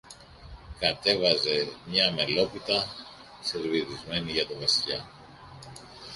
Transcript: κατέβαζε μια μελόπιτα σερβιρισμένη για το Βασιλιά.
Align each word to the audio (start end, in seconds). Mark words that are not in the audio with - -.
κατέβαζε 0.79 1.67
μια 1.85 2.11
μελόπιτα 2.11 2.85
σερβιρισμένη 3.41 4.31
για 4.31 4.47
το 4.47 4.57
Βασιλιά. 4.59 5.05